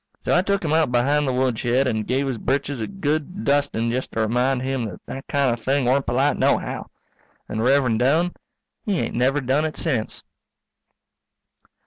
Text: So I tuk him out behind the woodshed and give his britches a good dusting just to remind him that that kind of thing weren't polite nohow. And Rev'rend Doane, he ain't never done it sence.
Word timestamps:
So 0.25 0.35
I 0.35 0.41
tuk 0.41 0.65
him 0.65 0.73
out 0.73 0.91
behind 0.91 1.27
the 1.27 1.31
woodshed 1.31 1.87
and 1.87 2.07
give 2.07 2.27
his 2.27 2.39
britches 2.39 2.81
a 2.81 2.87
good 2.87 3.45
dusting 3.45 3.91
just 3.91 4.11
to 4.13 4.21
remind 4.21 4.63
him 4.63 4.85
that 4.85 4.99
that 5.05 5.27
kind 5.27 5.53
of 5.53 5.63
thing 5.63 5.85
weren't 5.85 6.07
polite 6.07 6.37
nohow. 6.37 6.89
And 7.47 7.61
Rev'rend 7.63 7.99
Doane, 7.99 8.33
he 8.83 8.97
ain't 8.99 9.13
never 9.13 9.39
done 9.41 9.63
it 9.63 9.77
sence. 9.77 10.23